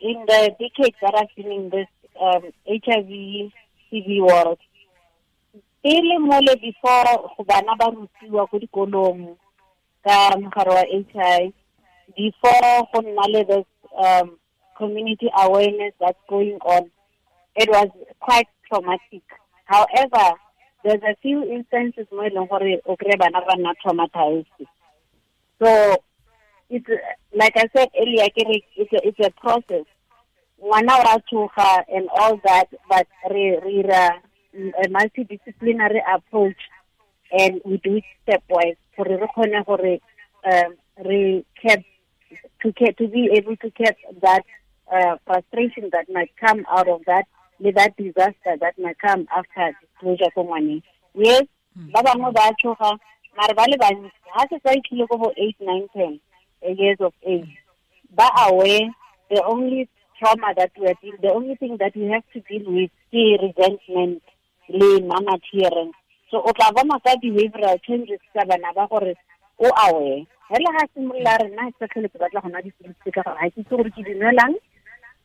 in 0.00 0.24
the 0.26 0.50
decades 0.58 0.96
that 1.02 1.14
I've 1.14 1.34
been 1.36 1.52
in 1.52 1.70
this 1.70 1.88
um, 2.20 2.42
HIV 2.66 3.52
CV 3.90 4.20
world 4.20 4.58
e 5.84 6.00
le 6.00 6.18
mole 6.18 6.54
before 6.60 7.30
go 7.36 7.44
bana 7.44 7.74
ba 7.76 7.90
rutiwa 7.90 8.46
ko 8.46 8.58
dikolong 8.58 9.34
ka 10.04 10.30
mogare 10.38 10.70
wa 10.70 10.84
h 10.86 11.14
i 11.18 11.52
before 12.14 12.86
go 12.92 13.02
nna 13.02 13.26
le 13.32 13.42
this 13.44 13.68
um, 13.98 14.38
community 14.78 15.26
awareness 15.42 15.92
that's 15.98 16.22
going 16.28 16.58
on 16.62 16.86
it 17.56 17.68
was 17.68 17.88
quite 18.20 18.48
traumatic. 18.68 19.22
However 19.64 20.36
there's 20.84 21.02
a 21.02 21.16
few 21.22 21.44
instances 21.44 22.06
where 22.10 22.30
o 22.36 22.96
kry 22.96 23.16
nna 23.16 23.74
traumatized. 23.84 24.46
So 25.62 25.96
it's 26.70 26.86
like 27.34 27.56
i 27.56 27.68
said 27.76 27.88
earlier 28.00 28.26
it's 28.36 28.92
a, 28.92 29.08
it's 29.08 29.20
a 29.20 29.30
process. 29.30 29.86
Ngwana 30.60 31.20
wa 31.32 31.78
and 31.88 32.08
all 32.16 32.40
that 32.44 32.68
but 32.88 33.06
re 33.30 33.58
re 33.64 33.82
a 33.82 34.88
multidisciplinary 34.88 36.00
approach 36.14 36.56
and 37.38 37.60
we 37.64 37.78
do 37.78 37.96
it 37.96 38.04
stepwise. 38.26 38.76
Gore 38.96 39.18
re 39.20 39.28
kgone 39.36 39.64
gore 39.64 39.98
um 40.50 40.74
re 41.04 41.44
kept 41.60 41.84
to 42.62 42.72
to 42.72 43.08
be 43.08 43.30
able 43.36 43.56
to 43.56 43.70
keep 43.70 43.96
that 44.20 44.44
uh, 44.92 45.16
frustration 45.26 45.90
that 45.92 46.06
might 46.12 46.30
come 46.40 46.64
out 46.70 46.88
of 46.88 47.02
that 47.06 47.24
le 47.62 47.70
that 47.72 47.94
disaster 47.96 48.54
that 48.58 48.74
might 48.78 48.98
come 48.98 49.26
after 49.30 49.70
disclosure 49.80 50.30
ko 50.34 50.42
ngwaneng 50.42 50.82
yes 51.14 51.46
hmm. 51.74 51.90
ba 51.94 52.02
bangwe 52.02 52.30
ba 52.34 52.50
tshoga 52.58 52.98
mare 53.36 53.54
ba 53.54 53.64
le 53.68 53.76
bantsi. 53.76 54.10
Ga 54.34 54.46
se 54.48 54.56
sa 54.64 54.72
itlhile 54.76 55.06
ko 55.08 55.16
bo 55.16 55.28
eight 55.36 55.56
nine 55.60 55.88
ten 55.92 56.20
eh, 56.62 56.74
years 56.76 57.00
of 57.00 57.12
age. 57.24 57.52
Ba 58.10 58.28
aware 58.48 58.88
the 59.30 59.40
only 59.44 59.88
trauma 60.18 60.52
that 60.56 60.72
we 60.78 60.86
are 60.86 60.96
dealing, 61.02 61.20
the 61.22 61.32
only 61.32 61.54
thing 61.56 61.76
that 61.78 61.96
we 61.96 62.04
have 62.12 62.24
to 62.32 62.40
deal 62.40 62.64
with 62.68 62.90
is 63.12 63.40
resentment 63.40 64.22
le 64.68 65.00
mama 65.00 65.36
tearing 65.50 65.92
so 66.30 66.40
o 66.40 66.52
tla 66.52 66.72
bona 66.72 66.96
ka 67.04 67.16
behavioral 67.20 67.76
changes 67.84 68.20
tsa 68.32 68.44
bana 68.44 68.72
ba 68.76 68.86
gore 68.88 69.14
o 69.58 69.68
aware. 69.88 70.24
Hele 70.48 70.68
ga 70.76 70.84
simolola 70.92 71.36
re 71.40 71.48
nna 71.48 71.72
se 71.78 71.88
tlhole 71.88 72.08
ke 72.08 72.18
batla 72.20 72.40
go 72.40 72.48
nwa 72.48 72.62
dipilisi 72.64 73.12
ka 73.12 73.22
gore 73.24 73.36
ga 73.40 73.50
ke 73.50 73.60
itse 73.60 73.76
gore 73.76 73.90
ke 73.90 74.02
di 74.04 74.14
nwelang 74.16 74.54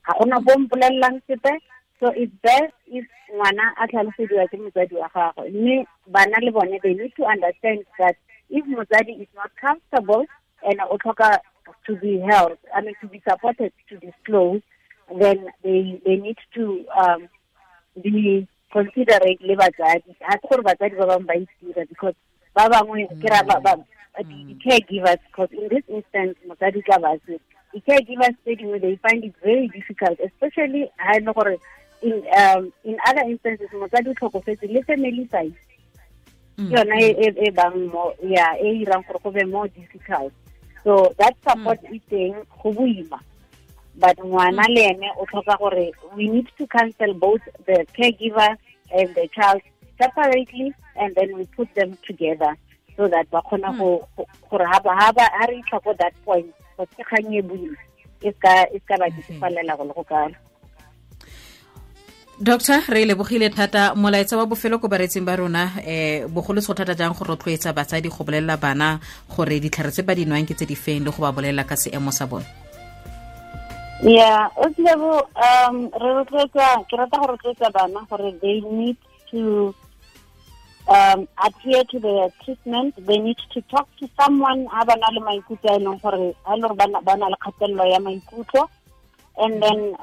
ga 0.08 0.14
gona 0.20 0.40
bo 0.40 0.52
mpolelelang 0.60 1.20
sepe 1.28 1.54
so 2.00 2.14
it's 2.16 2.34
best 2.44 2.74
if 2.88 3.06
ngwana 3.34 3.74
a 3.78 3.88
tlhalosediwa 3.88 4.48
ke 4.48 4.58
motsadi 4.58 4.96
wa 4.96 5.10
gagwe. 5.10 5.50
Mme 5.50 5.88
bana 6.08 6.38
le 6.42 6.52
bone 6.52 6.80
they 6.84 6.94
need 6.94 7.14
to 7.16 7.26
understand 7.26 7.86
that 8.00 8.16
if 8.50 8.66
motsadi 8.66 9.22
is 9.22 9.28
not 9.36 9.52
comfortable 9.62 10.26
and 10.64 10.80
o 10.90 10.98
tlhoka 10.98 11.40
to 11.86 11.96
be 11.96 12.20
held 12.20 12.58
i 12.76 12.82
mean 12.82 12.96
to 13.02 13.08
be 13.08 13.22
supported 13.28 13.72
to 13.90 13.98
disclose 13.98 14.62
then 15.20 15.48
they 15.64 16.02
they 16.06 16.16
need 16.16 16.38
to 16.54 16.86
um 16.98 17.28
be 18.02 18.48
considerate 18.72 19.42
le 19.42 19.56
batsadi 19.56 20.16
ga 20.20 20.38
se 20.42 20.48
gore 20.48 20.64
batsadi 20.64 20.96
ba 20.96 21.08
bangwe 21.12 21.28
ba 21.28 21.36
itira 21.36 21.88
because 21.90 22.16
ba 22.56 22.70
bangwe 22.70 23.08
ke 23.22 23.28
ra 23.30 23.42
di-caregivers 24.18 25.22
because 25.30 25.52
in 25.52 25.68
this 25.70 25.86
instance 25.88 26.36
motsadi 26.48 26.84
ka 26.84 27.00
base 27.00 27.40
di-caregivers 27.74 28.36
tse 28.44 28.56
dingwe 28.56 28.80
they 28.82 28.96
find 29.08 29.24
it 29.24 29.36
very 29.44 29.68
difficult 29.68 30.20
especially 30.20 30.84
ha 30.98 31.18
e 31.18 31.20
le 31.20 31.34
gore 31.34 31.58
in 32.02 32.24
um 32.38 32.74
in 32.84 32.98
other 33.08 33.26
instances 33.30 33.70
motsadi 33.72 34.10
o 34.10 34.14
tlhokofetse 34.14 34.68
le 34.68 34.84
family 34.84 35.28
side 35.32 35.56
ke 36.58 36.64
mm. 36.64 36.72
yona 36.74 36.98
e 37.46 37.52
bang 37.52 37.78
mo 37.94 38.14
ya 38.22 38.58
e 38.58 38.82
irang 38.82 39.04
gore 39.08 39.20
go 39.24 39.32
be 39.32 39.46
more 39.46 39.68
difficult. 39.68 40.34
So 40.84 41.14
that 41.18 41.36
support 41.46 41.82
mm. 41.84 41.96
e 41.96 42.02
teng 42.10 42.34
go 42.58 42.74
boima. 42.74 43.20
But 43.96 44.18
ngwana 44.18 44.66
mm. 44.66 44.74
le 44.74 44.82
ene 44.90 45.10
o 45.18 45.26
tlhoka 45.26 45.58
gore 45.60 45.92
we 46.16 46.28
need 46.28 46.50
to 46.58 46.66
cancel 46.68 47.14
both 47.14 47.42
the 47.66 47.86
caregiver 47.94 48.58
and 48.92 49.14
the 49.14 49.28
child 49.38 49.62
separately 50.02 50.74
and 50.96 51.14
then 51.16 51.38
we 51.38 51.46
put 51.46 51.74
them 51.76 51.98
together 52.06 52.58
so 52.98 53.08
that 53.08 53.30
ba 53.30 53.42
kgona 53.42 53.78
go 53.78 54.08
gore 54.50 54.66
ha 54.66 54.82
re 55.46 55.62
itlha 55.62 55.84
ko 55.84 55.94
that 55.94 56.14
point 56.26 56.50
go 56.78 56.86
ke 56.86 57.06
kgang 57.06 57.34
e 57.38 57.42
boima 57.42 57.78
e 58.22 58.32
ska 58.34 58.98
ba 58.98 59.10
disefalela 59.14 59.78
go 59.78 59.84
le 59.84 59.94
go 59.94 60.04
kalo 60.04 60.34
doctor 62.40 62.84
re 62.90 63.06
lebogile 63.06 63.50
thata 63.50 63.96
molaetsa 63.96 64.38
wa 64.38 64.46
bofelo 64.46 64.80
ko 64.80 64.88
baretseng 64.88 65.26
ba 65.26 65.36
rona. 65.36 65.72
Um 65.82 66.30
bogolo 66.34 66.62
se 66.62 66.68
go 66.68 66.74
thata 66.74 66.96
jang 66.96 67.14
go 67.14 67.26
rotloetsa 67.26 67.74
batsadi 67.74 68.10
go 68.10 68.24
bolelela 68.24 68.58
bana 68.62 69.00
gore 69.28 69.60
ditlhare 69.60 69.92
tse 69.92 70.04
ba 70.04 70.14
di 70.14 70.26
nwang 70.26 70.46
ke 70.46 70.54
tse 70.54 70.66
di 70.66 70.76
feng 70.76 71.04
le 71.04 71.12
go 71.12 71.22
ba 71.22 71.32
bolelela 71.32 71.66
ka 71.66 71.76
seemo 71.76 72.12
sa 72.12 72.26
bone 72.30 72.46
yeah 74.06 74.46
o 74.56 74.70
tlebo 74.70 75.26
um 75.34 75.90
re 75.90 76.10
rotloetsa 76.14 76.86
ke 76.86 76.94
rata 76.94 77.18
go 77.18 77.26
rotloetsa 77.34 77.74
bana 77.74 78.06
gore 78.06 78.30
they 78.42 78.62
need 78.62 78.98
to 79.32 79.74
um 80.88 81.28
adhere 81.44 81.84
to 81.90 82.00
the 82.00 82.32
treatment. 82.46 82.94
They 83.06 83.18
need 83.18 83.38
to 83.54 83.62
talk 83.74 83.90
to 84.00 84.08
someone 84.14 84.68
ha 84.70 84.86
ba 84.86 84.96
na 84.96 85.10
le 85.10 85.26
maikutlo 85.26 85.74
a 85.74 85.76
e 85.76 85.82
leng 85.82 86.00
gore 86.00 86.36
a 86.46 86.54
e 86.54 86.62
le 86.62 86.68
gore 86.70 86.78
ba 86.78 87.18
na 87.18 87.34
le 87.34 87.38
kgatelelo 87.42 87.84
ya 87.90 88.00
maikutlo 88.00 88.70
and 89.40 89.62
then 89.62 89.96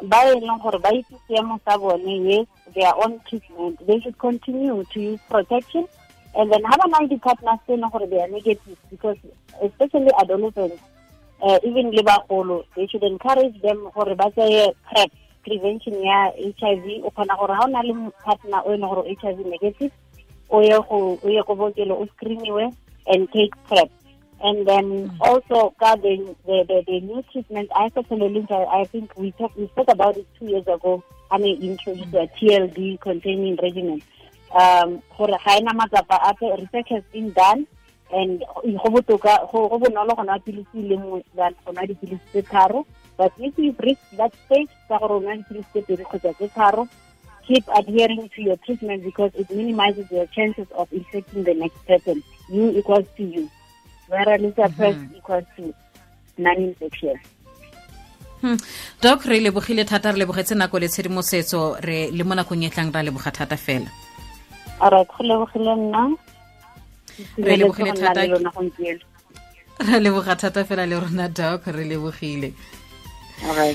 yes 2.31 2.47
their 2.75 2.95
own 2.97 3.21
treatment. 3.29 3.87
They 3.87 4.01
should 4.01 4.19
continue 4.19 4.85
to 4.85 5.01
use 5.01 5.21
protection. 5.31 5.87
And 6.37 6.51
then 6.51 6.65
ha 6.65 6.77
ba 6.77 6.89
na 6.89 6.99
le 6.99 7.09
di-partners 7.09 7.61
tse 7.63 7.75
e 7.75 7.77
leng 7.77 7.93
gore 7.93 8.07
they 8.07 8.21
are 8.21 8.29
negative 8.29 8.77
because 8.91 9.17
especially 9.63 10.11
adolescents 10.19 10.83
uh, 11.43 11.59
even 11.63 11.93
bagolo 12.03 12.65
they 12.75 12.87
should 12.89 13.05
encourage 13.05 13.55
them 13.63 13.89
tseye 14.35 14.75
prep 14.91 15.11
prevention 15.47 15.95
ya 16.03 16.35
h 16.35 16.63
i 16.63 16.75
v. 16.83 17.03
O 17.07 17.11
kgona 17.11 17.39
gore 17.39 17.55
partner 18.25 18.63
o 18.67 18.75
e 18.75 18.77
leng 18.77 18.91
gore 18.91 19.07
h 19.07 19.25
i 19.25 19.33
v 19.33 19.45
negative 19.47 19.93
o 20.51 20.61
ye 20.61 20.75
go 20.83 21.19
go 21.47 21.55
bokelo 21.55 22.03
and 23.07 23.31
take 23.31 23.55
prep 23.71 23.91
and 24.45 24.69
then 24.69 25.09
mm. 25.09 25.17
also 25.21 25.75
ka 25.81 25.97
the, 25.97 26.37
the 26.45 26.85
the 26.87 27.01
new 27.01 27.25
treatment 27.33 27.69
i 27.75 27.89
personally 27.89 28.47
i 28.71 28.85
think 28.93 29.11
we 29.17 29.33
talked 29.41 29.57
we 29.57 29.67
spoke 29.69 29.89
about 29.89 30.17
it 30.17 30.27
two 30.39 30.47
years 30.47 30.67
ago 30.69 31.03
i 31.31 31.39
mean 31.39 31.57
introduced 31.63 32.13
mm. 32.13 32.23
a 32.23 32.27
tld 32.37 33.01
containing 33.01 33.57
regimen 33.65 34.03
um 34.53 35.03
research 36.61 36.89
has 36.89 37.05
been 37.13 37.33
done 37.33 37.67
and 38.13 38.45
go 38.83 38.89
botoka 38.93 39.33
go 39.51 39.79
bonolo 39.81 40.15
go 40.15 40.23
nwa 40.23 40.39
pilisi 40.39 40.83
le 40.89 40.97
nngwe 40.97 41.25
than 41.37 41.55
go 41.65 41.73
nwa 41.73 41.87
dipilisi 41.87 42.45
but 43.17 43.33
if 43.39 43.59
you've 43.59 43.81
reached 43.81 44.17
that 44.17 44.35
stage 44.45 44.71
sa 44.89 44.99
gore 44.99 45.15
o 45.15 45.21
nwa 45.21 46.89
keep 47.47 47.65
adhering 47.77 48.29
to 48.35 48.43
your 48.43 48.57
treatment 48.59 49.05
because 49.05 49.31
it 49.35 49.51
minimizes 49.51 50.11
your 50.11 50.27
chances 50.27 50.67
of 50.73 50.91
infecting 50.93 51.45
the 51.45 51.55
next 51.55 51.85
person. 51.87 52.23
You 52.49 52.71
equals 52.71 53.07
to 53.17 53.23
you. 53.23 53.51
Whereas 54.09 54.41
suppressed 54.41 55.01
mm 55.01 55.09
-hmm. 55.09 55.19
equals 55.19 55.47
to 55.57 55.75
non-infectious. 56.39 57.21
Hmm. 58.45 58.59
doc 59.01 59.25
re 59.25 59.41
lebogile 59.41 59.85
thata 59.85 60.13
re 60.13 60.19
lebogetse 60.19 60.55
nako 60.55 60.79
le 60.79 60.89
tshedimosetso 60.89 61.81
re 61.81 62.11
le 62.13 62.25
mo 62.25 62.35
nakong 62.35 62.65
e 62.67 62.69
tlang 62.69 62.93
ra 62.93 63.01
leboga 63.01 63.31
thata 63.33 63.57
fela 63.57 63.89
alright 64.85 65.09
go 65.09 65.23
lebogile 65.25 65.73
nna 65.81 66.03
re 67.47 67.57
lebogile 67.57 67.93
thata 67.97 68.21
re 69.89 69.99
leboga 70.05 70.37
thata 70.37 70.61
fela 70.69 70.85
le 70.85 71.01
rona 71.01 71.29
doc 71.29 71.65
re 71.77 71.85
lebogile 71.89 72.53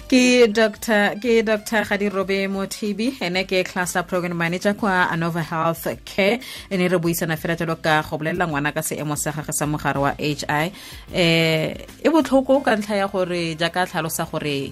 ke 0.08 0.48
dr. 0.48 1.20
ke 1.20 1.44
dr. 1.44 1.84
Mothibi 2.48 3.22
ene 3.22 3.44
ke 3.44 3.64
cluster 3.66 4.04
program 4.04 4.38
manager 4.38 4.74
kwa 4.74 5.08
anova 5.12 5.42
health 5.42 5.88
care. 6.06 6.40
Ene 6.72 6.88
re 6.88 6.98
buisana 6.98 7.36
fela 7.38 7.56
jalo 7.56 7.76
ka 7.76 8.02
go 8.02 8.18
bolelela 8.18 8.48
ngwana 8.48 8.74
ka 8.74 8.82
seemo 8.82 9.16
sa 9.18 9.32
gage 9.32 9.52
sa 9.54 9.66
mogare 9.66 10.00
wa 10.00 10.12
h 10.18 10.46
i. 10.48 10.72
Um 11.12 11.76
e 12.04 12.10
botlhoko 12.10 12.64
ka 12.64 12.76
ntlha 12.76 12.96
ya 12.96 13.08
gore 13.08 13.56
jaaka 13.56 13.86
tlhalosa 13.86 14.26
gore 14.32 14.72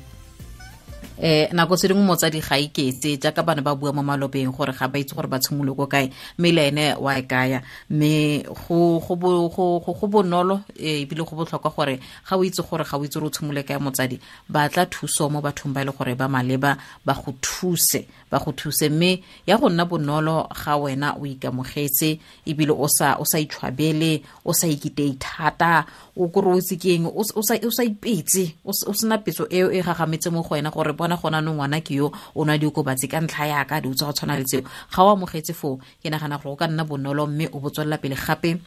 eh 1.21 1.49
nako 1.53 1.75
tse 1.75 1.87
dingwe 1.87 2.03
motsadi 2.03 2.41
ga 2.41 2.57
iketse 2.57 3.17
jaaka 3.17 3.43
bana 3.43 3.61
ba 3.61 3.75
bua 3.75 3.93
mo 3.93 4.03
malobeng 4.03 4.51
gore 4.53 4.73
ga 4.73 4.87
ba 4.87 4.99
itse 4.99 5.15
gore 5.15 5.27
ba 5.27 5.39
tshimolo 5.39 5.73
ko 5.75 5.87
kae. 5.87 6.11
Mme 6.37 6.51
le 6.51 6.67
ene 6.67 6.95
wa 6.95 7.17
e 7.17 7.23
kaya. 7.23 7.61
Mme 7.89 8.43
go 8.67 10.07
bonolo 10.07 10.61
ebile 10.77 11.23
go 11.25 11.35
botlhokwa 11.35 11.71
gore 11.75 11.99
ga 12.29 12.37
o 12.37 12.43
itse 12.43 12.61
gore 12.61 12.83
ga 12.83 12.97
o 12.97 13.03
itse 13.03 13.19
gore 13.19 13.27
o 13.27 13.29
tshimole 13.29 13.63
kae 13.63 13.77
motsadi 13.79 14.19
ba 14.49 14.69
tla 14.69 14.85
thuso 14.85 15.29
mo 15.29 15.41
bathong 15.41 15.73
ba 15.73 15.81
e 15.81 15.85
le 15.85 15.91
gore 15.91 16.15
ba 16.15 16.27
maleba 16.27 16.77
ba 17.05 17.13
go 17.13 17.33
thuse 17.41 18.05
ba 18.31 18.39
go 18.39 18.51
thuse. 18.51 18.89
Mme 18.89 19.23
ya 19.47 19.57
go 19.57 19.69
nna 19.69 19.85
bonolo 19.85 20.47
ga 20.49 20.77
wena 20.77 21.15
o 21.19 21.25
ikamogetse 21.25 22.19
ebile 22.45 22.71
o 22.71 22.87
sa 22.87 23.15
o 23.19 23.23
sa 23.25 23.39
itshwabele 23.39 24.21
o 24.45 24.53
sa 24.53 24.67
ikitei 24.67 25.17
thata. 25.19 25.85
O 26.15 26.27
kore 26.29 26.47
o 26.47 26.57
itse 26.57 26.77
ke 26.77 26.95
eng? 26.95 27.07
O 27.07 27.41
sa 27.41 27.83
ipetse. 27.83 28.55
O 28.65 28.73
sena 28.73 29.17
petso 29.17 29.47
eo 29.49 29.71
e 29.71 29.81
gagametse 29.81 30.29
mo 30.29 30.43
go 30.43 30.55
wena 30.55 30.71
gore 30.71 30.93
bona 30.93 31.17
gona 31.17 31.41
no 31.41 31.53
ngwana 31.53 31.81
ke 31.81 31.95
yo 31.95 32.11
o 32.35 32.45
nwa 32.45 32.57
diokobatsi 32.57 33.07
ka 33.07 33.21
ntlha 33.21 33.45
yaka 33.47 33.81
di 33.81 33.89
utsa 33.89 34.05
go 34.05 34.13
tshwana 34.13 34.37
le 34.37 34.43
tseo. 34.43 34.61
Ga 34.91 35.03
o 35.03 35.09
amogetse 35.15 35.53
foo 35.53 35.79
ke 36.01 36.09
nagana 36.09 36.37
gore 36.37 36.53
o 36.53 36.55
ka 36.55 36.67
nna 36.67 36.83
bonolo 36.83 37.27
mme 37.27 37.49
o 37.53 37.59
botswelela 37.59 37.97
pele 37.97 38.15
gape 38.15 38.59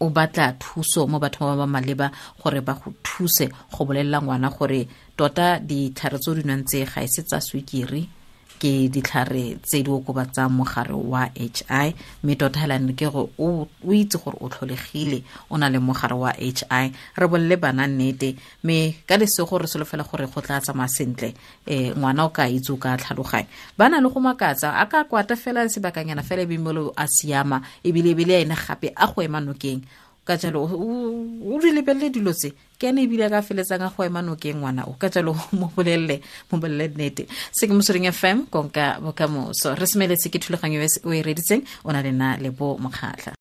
o 0.00 0.08
batla 0.08 0.56
thuso 0.58 1.06
mo 1.06 1.18
batho 1.20 1.44
ba 1.44 1.56
ba 1.60 1.66
maleba 1.66 2.10
gore 2.40 2.60
ba 2.64 2.72
go 2.72 2.92
thuse 3.04 3.48
go 3.72 3.84
bolelela 3.84 4.20
ngwana 4.22 4.48
gore 4.48 4.88
tota 5.16 5.60
ditlhare 5.60 6.18
tse 6.18 6.30
o 6.30 6.34
di 6.34 6.42
nwang 6.42 6.64
tse 6.64 6.84
ga 6.88 7.04
e 7.04 7.08
se 7.08 7.22
tsa 7.22 7.38
swikiri 7.40 8.19
ke 8.60 8.92
ditlhare 8.92 9.56
tse 9.64 9.80
di 9.82 9.90
okobatsang 9.90 10.52
mogare 10.52 10.92
wa 10.92 11.24
h 11.32 11.64
i. 11.68 11.94
Mme 12.22 12.34
tota 12.36 12.60
helane 12.60 12.92
ke 12.92 13.08
gore 13.08 13.32
o 13.40 13.66
itse 13.88 14.20
gore 14.20 14.36
o 14.40 14.48
tlholegile 14.52 15.24
o 15.50 15.56
na 15.56 15.68
le 15.72 15.78
mogare 15.80 16.14
wa 16.14 16.30
h 16.36 16.62
i. 16.68 16.92
Re 17.16 17.26
bolele 17.26 17.56
bana 17.56 17.88
nnete 17.88 18.36
mme 18.62 19.00
ka 19.08 19.16
lesego 19.16 19.58
re 19.58 19.66
solofela 19.66 20.04
gore 20.04 20.26
go 20.28 20.40
tla 20.40 20.60
tsamaya 20.60 20.88
sentle. 20.88 21.32
Um 21.66 22.04
ngwana 22.04 22.24
o 22.24 22.28
ka 22.28 22.44
itse 22.44 22.70
o 22.72 22.76
ka 22.76 22.96
tlhaloganya. 23.00 23.48
Ba 23.78 23.88
na 23.88 24.00
le 24.00 24.08
go 24.12 24.20
makatsa 24.20 24.76
a 24.76 24.84
ka 24.86 25.04
kwata 25.08 25.36
fela 25.36 25.64
sebakanyana 25.64 26.22
fela 26.22 26.42
ebimelo 26.44 26.92
a 26.96 27.08
siama 27.08 27.62
ebile 27.82 28.12
ebile 28.12 28.44
ene 28.44 28.54
gape 28.54 28.92
a 28.94 29.06
go 29.08 29.22
ema 29.22 29.40
nokeng 29.40 29.80
ka 30.30 30.38
jalo 30.38 30.62
o 30.62 31.58
di 31.58 31.70
lebelele 31.74 32.14
dilo 32.14 32.30
tse. 32.30 32.54
Ke 32.78 32.88
ane 32.88 33.02
ebile 33.02 33.26
a 33.26 33.32
ka 33.34 33.42
feletsang 33.42 33.82
a 33.82 33.90
go 33.90 34.06
ema 34.06 34.22
nokeng 34.22 34.62
ngwana 34.62 34.86
o. 34.86 34.94
Ka 34.94 35.10
jalo 35.10 35.34
mo 35.58 35.66
bolelele 35.74 36.22
mo 36.50 36.62
bolelele 36.62 36.94
nnete. 36.94 37.26
Se 37.50 37.66
ke 37.66 37.74
motsweding 37.74 38.06
fm 38.14 38.46
konka 38.46 39.02
bokamoso. 39.02 39.74
Re 39.74 39.86
semeletse 39.90 40.30
ke 40.30 40.38
thulaganyo 40.38 40.78
o 40.78 41.10
e 41.10 41.22
reditseng. 41.26 41.66
O 41.84 41.90
na 41.90 42.00
le 42.06 42.12
na 42.14 42.38
le 42.38 42.50
bo 42.54 42.78
mokgatlha 42.78 43.34